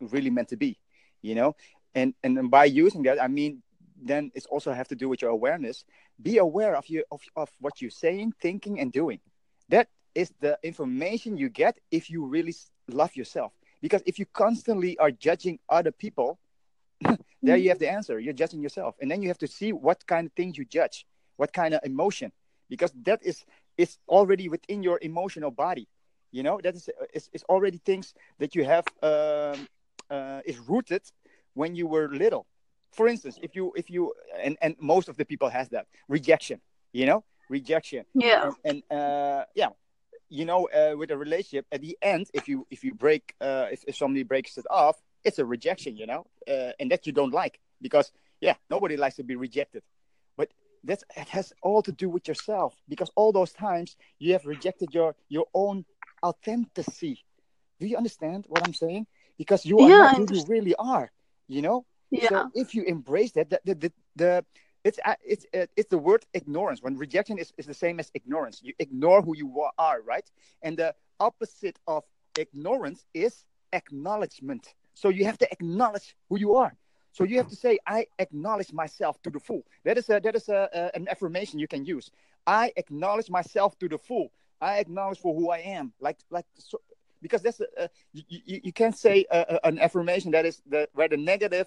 really 0.00 0.30
meant 0.30 0.48
to 0.48 0.56
be 0.56 0.78
you 1.22 1.34
know? 1.34 1.56
And 1.94 2.14
and 2.22 2.50
by 2.50 2.66
using 2.66 3.02
that 3.04 3.22
i 3.22 3.26
mean 3.26 3.62
then 4.00 4.30
it's 4.34 4.46
also 4.46 4.72
have 4.72 4.88
to 4.88 4.94
do 4.94 5.08
with 5.08 5.22
your 5.22 5.30
awareness. 5.30 5.84
Be 6.20 6.38
aware 6.38 6.76
of 6.76 6.86
you 6.88 7.04
of, 7.10 7.22
of 7.34 7.50
what 7.60 7.80
you're 7.80 7.90
saying 7.90 8.34
thinking 8.40 8.80
and 8.80 8.92
doing. 8.92 9.20
That 9.68 9.88
is 10.14 10.32
the 10.40 10.58
information 10.62 11.36
you 11.36 11.48
get 11.48 11.78
if 11.90 12.10
you 12.10 12.24
really 12.26 12.54
love 12.88 13.16
yourself. 13.16 13.52
Because 13.80 14.02
if 14.06 14.18
you 14.18 14.26
constantly 14.26 14.98
are 14.98 15.10
judging 15.10 15.58
other 15.68 15.92
people 15.92 16.38
there 17.42 17.56
you 17.56 17.68
have 17.68 17.78
the 17.78 17.90
answer. 17.90 18.18
You're 18.18 18.32
judging 18.32 18.62
yourself. 18.62 18.96
And 19.00 19.10
then 19.10 19.22
you 19.22 19.28
have 19.28 19.38
to 19.38 19.46
see 19.46 19.72
what 19.72 20.06
kind 20.06 20.26
of 20.26 20.32
things 20.32 20.56
you 20.58 20.64
judge 20.64 21.06
what 21.36 21.52
kind 21.52 21.74
of 21.74 21.80
emotion. 21.84 22.32
Because 22.68 22.92
that 23.04 23.20
is 23.22 23.44
is 23.76 23.98
already 24.08 24.48
within 24.48 24.82
your 24.82 24.98
emotional 25.02 25.50
body. 25.50 25.86
You 26.32 26.42
know 26.42 26.60
that 26.62 26.74
is 26.74 26.90
is, 27.14 27.28
is 27.32 27.44
already 27.44 27.78
things 27.78 28.14
that 28.38 28.54
you 28.54 28.64
have 28.64 28.84
um, 29.02 29.68
uh, 30.10 30.40
is 30.44 30.58
rooted 30.58 31.02
when 31.54 31.74
you 31.74 31.86
were 31.86 32.08
little 32.08 32.46
for 32.96 33.06
instance 33.08 33.36
if 33.42 33.54
you 33.56 33.72
if 33.76 33.86
you 33.90 34.12
and 34.42 34.56
and 34.64 34.74
most 34.80 35.08
of 35.08 35.16
the 35.16 35.24
people 35.24 35.48
has 35.48 35.68
that 35.70 35.86
rejection 36.08 36.60
you 36.92 37.06
know 37.06 37.24
rejection. 37.48 38.04
Yeah. 38.14 38.50
And, 38.64 38.82
and 38.90 38.98
uh 39.00 39.44
yeah 39.54 39.70
you 40.28 40.44
know 40.44 40.68
uh, 40.78 40.96
with 40.96 41.10
a 41.10 41.16
relationship 41.16 41.66
at 41.72 41.80
the 41.80 41.96
end 42.02 42.26
if 42.34 42.48
you 42.48 42.66
if 42.70 42.82
you 42.84 42.92
break 42.94 43.34
uh 43.40 43.66
if, 43.74 43.84
if 43.86 43.94
somebody 43.96 44.24
breaks 44.24 44.58
it 44.58 44.66
off 44.70 44.96
it's 45.24 45.38
a 45.38 45.44
rejection 45.44 45.96
you 45.96 46.06
know 46.06 46.26
uh, 46.48 46.72
and 46.80 46.90
that 46.90 47.06
you 47.06 47.12
don't 47.12 47.32
like 47.32 47.60
because 47.80 48.10
yeah 48.40 48.54
nobody 48.70 48.96
likes 48.96 49.16
to 49.16 49.24
be 49.24 49.36
rejected. 49.36 49.82
But 50.36 50.48
that's 50.84 51.04
it 51.16 51.28
has 51.28 51.52
all 51.62 51.82
to 51.82 51.92
do 51.92 52.08
with 52.08 52.28
yourself 52.28 52.74
because 52.88 53.10
all 53.16 53.32
those 53.32 53.52
times 53.52 53.96
you 54.18 54.32
have 54.32 54.44
rejected 54.46 54.94
your 54.94 55.14
your 55.28 55.46
own 55.54 55.84
authenticity. 56.24 57.24
Do 57.80 57.86
you 57.86 57.96
understand 57.96 58.46
what 58.48 58.62
i'm 58.62 58.72
saying? 58.74 59.06
Because 59.38 59.64
you 59.66 59.80
are 59.80 59.88
Yeah, 59.88 59.96
not 59.98 60.16
who 60.16 60.26
you 60.34 60.44
really 60.48 60.74
are 60.78 61.10
you 61.48 61.62
know 61.62 61.84
yeah. 62.10 62.28
so 62.28 62.50
if 62.54 62.74
you 62.74 62.82
embrace 62.84 63.32
that 63.32 63.50
the 63.50 63.60
the, 63.64 63.74
the, 63.74 63.92
the 64.16 64.44
it's 64.84 65.00
uh, 65.04 65.14
it's 65.24 65.44
uh, 65.52 65.66
it's 65.76 65.88
the 65.88 65.98
word 65.98 66.24
ignorance. 66.32 66.80
When 66.80 66.96
rejection 66.96 67.38
is, 67.38 67.52
is 67.58 67.66
the 67.66 67.74
same 67.74 67.98
as 67.98 68.10
ignorance. 68.14 68.60
You 68.62 68.72
ignore 68.78 69.20
who 69.20 69.36
you 69.36 69.48
are 69.78 70.00
right? 70.02 70.30
And 70.62 70.76
the 70.76 70.94
opposite 71.18 71.78
of 71.88 72.04
ignorance 72.38 73.04
is 73.12 73.44
acknowledgement. 73.72 74.74
So 74.94 75.08
you 75.08 75.24
have 75.24 75.38
to 75.38 75.50
acknowledge 75.50 76.16
who 76.28 76.38
you 76.38 76.54
are. 76.54 76.76
So 77.12 77.24
you 77.24 77.38
have 77.38 77.48
to 77.48 77.56
say 77.56 77.78
i 77.86 78.06
acknowledge 78.18 78.72
myself 78.72 79.20
to 79.22 79.30
the 79.30 79.40
full. 79.40 79.62
That 79.84 79.98
is 79.98 80.08
a 80.08 80.20
that 80.20 80.36
is 80.36 80.48
a, 80.48 80.68
a 80.72 80.96
an 80.96 81.08
affirmation 81.08 81.58
you 81.58 81.68
can 81.68 81.84
use. 81.84 82.10
I 82.46 82.72
acknowledge 82.76 83.30
myself 83.30 83.78
to 83.80 83.88
the 83.88 83.98
full. 83.98 84.30
I 84.60 84.78
acknowledge 84.78 85.18
for 85.18 85.34
who 85.34 85.50
i 85.50 85.58
am. 85.58 85.92
Like 86.00 86.18
like 86.30 86.46
so, 86.54 86.80
because 87.22 87.42
that's 87.42 87.60
a, 87.60 87.88
you, 88.12 88.22
you, 88.28 88.60
you 88.64 88.72
can't 88.72 88.96
say 88.96 89.24
an 89.64 89.78
affirmation 89.78 90.30
that 90.32 90.44
is 90.44 90.62
the 90.68 90.88
where 90.92 91.08
the 91.08 91.16
negative 91.16 91.66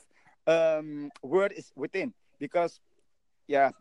um, 0.49 1.09
word 1.23 1.51
is 1.55 1.71
within 1.75 2.13
because 2.39 2.79
yeah 3.47 3.71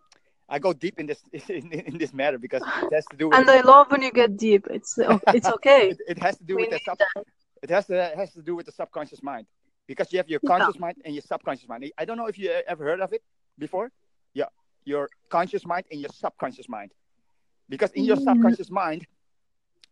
i 0.49 0.59
go 0.59 0.73
deep 0.73 0.99
in 1.01 1.07
this 1.07 1.21
in, 1.49 1.73
in 1.73 1.99
this 1.99 2.13
matter 2.13 2.39
because 2.39 2.63
it 2.63 2.95
has 2.95 3.07
to 3.07 3.17
do 3.17 3.29
with 3.29 3.39
and 3.39 3.51
i 3.51 3.61
love 3.61 3.91
when 3.91 4.03
you 4.03 4.13
get 4.13 4.37
deep. 4.37 4.67
It's 4.71 4.99
it's 5.37 5.49
okay. 5.57 5.83
It, 5.93 5.99
it 6.09 6.19
has 6.19 6.37
to 6.39 6.45
do 6.45 6.55
we 6.57 6.63
with 6.63 6.71
the 6.71 6.79
sub, 6.79 6.99
that. 6.99 7.25
it 7.63 7.71
has 7.71 7.87
to 7.87 7.95
it 8.13 8.17
has 8.17 8.33
to 8.33 8.43
do 8.43 8.55
with 8.57 8.67
the 8.67 8.73
subconscious 8.73 9.23
mind 9.23 9.47
because 9.87 10.13
you 10.13 10.19
have 10.19 10.29
your 10.29 10.41
Yeah. 10.43 10.53
conscious 10.53 10.79
mind 10.79 10.97
and 11.05 11.15
your 11.15 11.23
subconscious 11.23 11.69
mind. 11.69 11.91
I 11.99 12.05
don't 12.05 12.17
know 12.17 12.27
if 12.27 12.39
you 12.39 12.51
ever 12.67 12.85
heard 12.85 13.01
of 13.01 13.13
it 13.13 13.23
before. 13.59 13.91
Yeah 14.35 14.51
your 14.85 15.09
conscious 15.29 15.67
mind 15.67 15.85
and 15.93 16.01
your 16.01 16.11
subconscious 16.25 16.69
mind 16.69 16.91
because 17.69 17.93
in 17.93 18.05
your 18.05 18.17
Mm. 18.17 18.25
subconscious 18.29 18.71
mind 18.71 19.07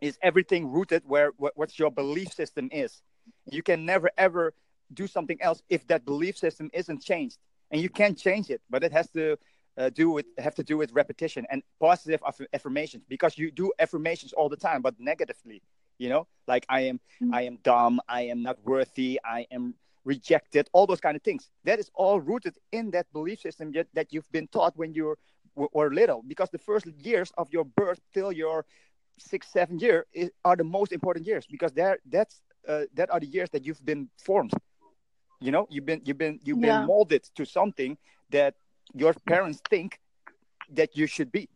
is 0.01 0.19
everything 0.23 0.71
rooted 0.71 1.03
where 1.07 1.31
what, 1.37 1.53
what 1.57 1.79
your 1.79 1.91
belief 1.91 2.33
system 2.33 2.69
is. 2.73 3.03
You 3.51 3.63
can 3.63 3.85
never 3.85 4.11
ever 4.17 4.55
do 4.93 5.07
something 5.07 5.41
else 5.41 5.63
if 5.69 5.87
that 5.89 6.05
belief 6.05 6.37
system 6.37 6.71
isn't 6.73 7.03
changed. 7.03 7.39
And 7.71 7.81
you 7.81 7.89
can't 7.89 8.17
change 8.17 8.51
it 8.51 8.61
but 8.71 8.85
it 8.85 8.93
has 8.93 9.09
to 9.11 9.37
uh, 9.79 9.91
do 9.91 10.11
with 10.11 10.27
have 10.39 10.55
to 10.55 10.63
do 10.63 10.77
with 10.77 10.93
repetition 10.93 11.47
and 11.51 11.63
positive 11.81 12.23
aff- 12.27 12.49
affirmations 12.53 13.05
because 13.09 13.37
you 13.37 13.51
do 13.51 13.73
affirmations 13.79 14.33
all 14.33 14.49
the 14.49 14.57
time 14.57 14.83
but 14.83 14.95
negatively 14.99 15.63
you 15.99 16.09
know? 16.09 16.27
Like 16.47 16.65
i 16.69 16.81
am 16.81 17.01
Mm. 17.23 17.35
i 17.35 17.43
am 17.43 17.57
dumb 17.63 18.01
i 18.09 18.23
am 18.23 18.43
not 18.43 18.57
worthy 18.65 19.21
i 19.25 19.47
am 19.51 19.75
rejected 20.05 20.69
all 20.73 20.87
those 20.87 21.01
kind 21.01 21.17
of 21.17 21.23
things. 21.23 21.51
That 21.65 21.79
is 21.81 21.91
all 21.95 22.21
rooted 22.21 22.55
in 22.73 22.93
that 22.93 23.13
belief 23.13 23.41
system 23.41 23.73
that, 23.73 23.89
that 23.95 24.13
you've 24.13 24.31
been 24.31 24.47
taught 24.47 24.77
when 24.77 24.95
you 24.95 25.17
were, 25.57 25.69
were 25.73 25.93
little 25.93 26.23
because 26.27 26.49
the 26.51 26.59
first 26.59 26.87
years 26.87 27.33
of 27.37 27.49
your 27.53 27.65
birth 27.65 28.01
till 28.15 28.33
your 28.33 28.65
six 29.19 29.49
seven 29.49 29.79
year 29.79 30.07
is, 30.13 30.31
are 30.45 30.57
the 30.57 30.65
most 30.65 30.93
important 30.93 31.27
years 31.27 31.47
because 31.51 31.73
there 31.73 31.99
that's 32.11 32.41
uh, 32.69 32.83
that 32.95 33.11
are 33.11 33.21
the 33.21 33.27
years 33.27 33.51
that 33.51 33.65
you've 33.65 33.85
been 33.85 34.09
formed 34.17 34.53
you 35.41 35.51
know 35.53 35.67
you've 35.71 35.87
been 35.87 36.01
you've 36.05 36.19
been 36.19 36.41
you've 36.45 36.59
Yeah. 36.63 36.79
been 36.79 36.87
molded 36.87 37.23
to 37.37 37.45
something 37.45 37.97
that 38.31 38.55
your 38.95 39.13
parents 39.27 39.61
think 39.71 39.99
that 40.71 40.97
you 40.97 41.07
should 41.07 41.31
be. 41.33 41.49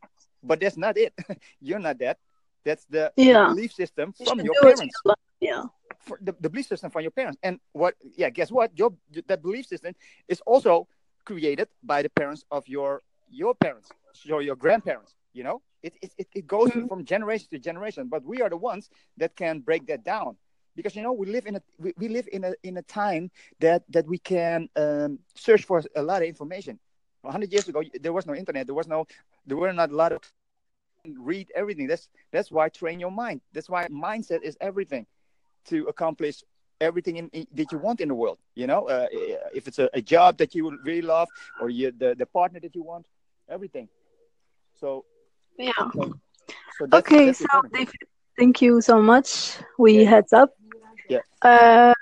But 0.42 0.60
that's 0.60 0.76
not 0.76 0.96
it. 0.96 1.12
You're 1.60 1.78
not 1.80 1.98
that. 1.98 2.18
That's 2.64 2.84
the, 2.86 3.12
Yeah. 3.16 3.48
belief 3.48 3.72
system 3.72 4.12
from 4.12 4.40
your 4.40 4.54
what 4.60 4.70
you 4.70 4.76
parents. 4.76 4.96
yeah. 5.40 5.64
For 6.00 6.18
the, 6.20 6.34
the 6.40 6.48
belief 6.48 6.66
system 6.66 6.90
from 6.90 7.02
your 7.02 7.10
parents. 7.10 7.38
And 7.42 7.58
what 7.72 7.94
yeah 8.16 8.30
guess 8.30 8.50
what? 8.50 8.70
Your 8.78 8.92
that 9.26 9.42
belief 9.42 9.66
system 9.66 9.94
is 10.28 10.40
also 10.46 10.86
created 11.24 11.68
by 11.82 12.02
the 12.02 12.08
parents 12.10 12.44
of 12.50 12.66
your 12.68 13.02
your 13.30 13.54
parents 13.54 13.88
so 14.12 14.38
your 14.40 14.56
grandparents 14.56 15.14
you 15.32 15.44
know? 15.44 15.62
It 15.82 15.94
it, 16.02 16.12
it, 16.18 16.28
it 16.34 16.46
goes 16.46 16.70
Mhm. 16.70 16.88
from 16.88 17.04
generation 17.04 17.48
to 17.50 17.58
generation 17.58 18.08
but 18.08 18.22
we 18.24 18.40
are 18.42 18.48
the 18.50 18.56
ones 18.70 18.90
that 19.16 19.34
can 19.36 19.60
break 19.60 19.86
that 19.86 20.02
down 20.04 20.36
because 20.80 20.96
you 20.96 21.02
know 21.02 21.12
we 21.12 21.26
live 21.26 21.46
in 21.46 21.56
a 21.56 21.62
we, 21.78 21.92
we 21.98 22.08
live 22.08 22.28
in 22.32 22.44
a 22.44 22.54
in 22.62 22.76
a 22.78 22.82
time 22.82 23.30
that 23.60 23.82
that 23.90 24.06
we 24.06 24.18
can 24.18 24.68
um, 24.76 25.18
search 25.34 25.64
for 25.64 25.82
a 25.94 26.02
lot 26.02 26.22
of 26.22 26.28
information. 26.28 26.78
100 27.22 27.52
years 27.52 27.68
ago 27.68 27.82
there 28.00 28.12
was 28.12 28.26
no 28.26 28.34
internet. 28.34 28.66
There 28.66 28.74
was 28.74 28.88
no 28.88 29.06
there 29.46 29.56
were 29.56 29.72
not 29.72 29.90
a 29.90 29.96
lot 29.96 30.12
of 30.12 30.20
read 31.18 31.52
everything. 31.54 31.86
That's 31.86 32.08
that's 32.32 32.50
why 32.50 32.68
train 32.68 33.00
your 33.00 33.10
mind. 33.10 33.40
That's 33.52 33.68
why 33.68 33.88
mindset 33.88 34.42
is 34.42 34.56
everything 34.60 35.06
to 35.66 35.86
accomplish 35.86 36.42
everything 36.80 37.16
in, 37.16 37.28
in, 37.32 37.46
that 37.54 37.70
you 37.72 37.78
want 37.78 38.00
in 38.00 38.08
the 38.08 38.14
world 38.14 38.38
you 38.54 38.66
know? 38.66 38.88
Uh, 38.88 39.06
if 39.54 39.68
it's 39.68 39.78
a, 39.78 39.88
a 39.92 40.00
job 40.00 40.38
that 40.38 40.54
you 40.54 40.78
really 40.82 41.02
love 41.02 41.28
or 41.60 41.68
you 41.70 41.92
the, 41.98 42.14
the 42.18 42.26
partner 42.26 42.60
that 42.60 42.74
you 42.74 42.82
want 42.82 43.06
everything. 43.48 43.88
So 44.80 45.04
yeah. 45.58 45.72
so, 45.94 46.14
so 46.78 46.86
that's, 46.86 47.06
okay 47.06 47.26
that's 47.26 47.38
so 47.38 47.44
important. 47.44 47.74
David, 47.74 47.94
thank 48.38 48.62
you 48.62 48.80
so 48.80 49.02
much. 49.02 49.58
We 49.78 50.04
Yeah. 50.04 50.10
heads 50.10 50.32
up 50.32 50.50
Yeah. 51.10 51.22
uh 51.42 51.94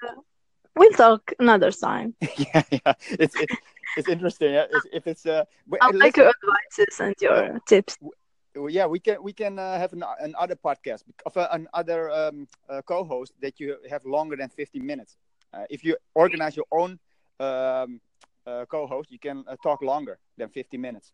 we'll 0.77 0.93
talk 0.93 1.33
another 1.41 1.73
time. 1.73 2.15
Yeah 2.39 2.63
yeah. 2.71 2.95
It's 3.19 3.37
it, 3.37 3.51
it's 3.97 4.09
interesting. 4.09 4.53
Yeah? 4.55 4.67
if, 4.71 4.85
if 4.93 5.07
it's 5.07 5.27
uh 5.27 5.45
i 5.81 5.87
uh, 5.87 5.93
like 6.01 6.17
listen, 6.17 6.17
your 6.17 6.31
advices 6.37 7.01
and 7.01 7.15
your 7.21 7.61
tips. 7.67 7.99
Yeah 8.69 8.87
we 8.87 9.01
can 9.01 9.23
we 9.23 9.33
can 9.33 9.59
uh, 9.59 9.79
have 9.79 9.93
an, 9.93 10.05
another 10.21 10.57
podcast 10.57 11.05
of 11.27 11.37
uh, 11.37 11.49
another 11.53 12.11
um, 12.11 12.49
uh, 12.69 12.83
co-host 12.83 13.33
that 13.41 13.61
you 13.61 13.77
have 13.91 14.05
longer 14.05 14.37
than 14.37 14.49
50 14.49 14.81
minutes. 14.81 15.17
Uh, 15.53 15.65
if 15.71 15.85
you 15.85 15.97
organize 16.15 16.57
your 16.57 16.67
own 16.73 16.99
um, 17.41 18.01
uh, 18.47 18.65
co-host 18.67 19.11
you 19.11 19.19
can 19.19 19.45
uh, 19.49 19.57
talk 19.63 19.83
longer 19.83 20.19
than 20.37 20.49
50 20.49 20.77
minutes. 20.79 21.13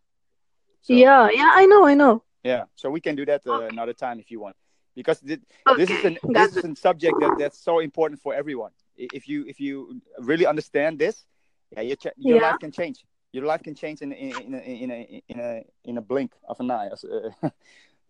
So, 0.81 0.93
yeah 0.95 1.29
yeah 1.33 1.51
i 1.53 1.65
know 1.65 1.85
i 1.85 1.93
know. 1.95 2.23
Yeah 2.43 2.65
so 2.75 2.89
we 2.89 3.01
can 3.01 3.15
do 3.15 3.25
that 3.25 3.45
uh, 3.47 3.67
another 3.71 3.93
time 3.93 4.19
if 4.19 4.31
you 4.31 4.39
want 4.39 4.55
because 4.95 5.19
thi- 5.19 5.41
okay 5.67 5.75
this 5.75 5.91
is 5.91 6.03
an 6.03 6.17
this 6.27 6.51
is 6.53 6.63
a 6.63 6.75
subject 6.75 7.19
that, 7.19 7.37
that's 7.37 7.59
so 7.59 7.79
important 7.79 8.19
for 8.21 8.33
everyone. 8.33 8.71
If 8.97 9.27
you 9.27 9.45
if 9.47 9.59
you 9.59 10.01
really 10.19 10.45
understand 10.45 10.99
this 10.99 11.25
yeah 11.71 11.81
your, 11.81 11.97
ch- 11.97 12.17
your 12.17 12.39
Yeah. 12.39 12.39
life 12.39 12.59
can 12.59 12.71
change. 12.71 13.05
Your 13.31 13.45
life 13.45 13.63
can 13.63 13.75
change 13.75 14.01
in 14.01 14.11
in 14.13 14.53
in 14.53 14.53
a, 14.55 14.59
in 14.59 14.91
a 14.91 15.21
in 15.29 15.39
a 15.39 15.63
in 15.85 15.97
a 15.97 16.01
blink 16.01 16.33
of 16.47 16.59
an 16.59 16.71
eye. 16.71 16.89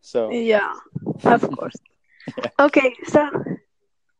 So 0.01 0.45
yeah 0.49 0.73
of 1.25 1.41
course. 1.51 1.75
Okay 2.59 2.93
so 3.05 3.21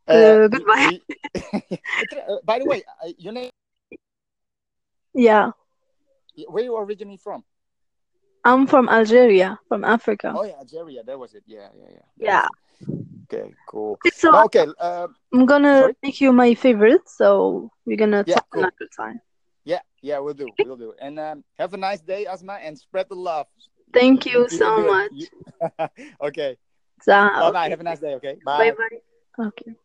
uh, 0.07 0.36
Uh, 0.36 0.38
goodbye. 0.51 1.00
by 2.43 2.60
the 2.60 2.65
way 2.65 2.84
uh, 3.03 3.12
your 3.17 3.34
name? 3.34 3.50
Yeah. 5.13 5.51
Where 6.48 6.63
you 6.63 6.75
originally 6.77 7.17
from 7.17 7.43
i'm 8.45 8.67
from 8.67 8.89
algeria 8.89 9.59
from 9.67 9.83
africa. 9.83 10.33
Oh 10.33 10.43
yeah 10.43 10.57
algeria 10.59 11.03
that 11.03 11.19
was 11.19 11.33
it. 11.33 11.43
Yeah 11.45 11.69
yeah 11.75 11.89
yeah. 11.91 12.05
That 12.19 12.35
Yeah. 12.35 12.47
okay 13.31 13.55
cool. 13.65 13.99
So 14.05 14.31
okay 14.45 14.65
uh, 14.79 15.07
i'm 15.33 15.45
gonna 15.45 15.77
Sorry? 15.77 15.93
make 16.03 16.21
you 16.21 16.31
my 16.33 16.53
favorite 16.55 17.07
so 17.07 17.69
we're 17.85 17.97
gonna 17.97 18.23
Yeah, 18.25 18.35
talk 18.35 18.45
cool. 18.51 18.61
another 18.61 18.87
time. 18.97 19.21
Yeah 19.63 19.81
yeah 20.01 20.19
we'll 20.19 20.33
do 20.33 20.55
we'll 20.61 20.77
do. 20.77 20.93
And 20.99 21.19
um, 21.19 21.43
have 21.57 21.73
a 21.73 21.77
nice 21.77 22.01
day 22.01 22.25
asma 22.25 22.59
and 22.61 22.77
spread 22.77 23.07
the 23.09 23.15
love. 23.15 23.47
Thank 23.93 24.25
you 24.25 24.47
can 24.47 24.59
so 24.59 24.81
much. 24.85 25.11
You- 25.11 25.27
okay. 26.21 26.57
So, 27.01 27.11
bye 27.13 27.51
bye 27.51 27.69
have 27.69 27.79
a 27.79 27.83
nice 27.83 27.99
day 27.99 28.15
okay? 28.15 28.37
Bye. 28.43 28.71
Bye 28.71 28.99
okay 29.39 29.75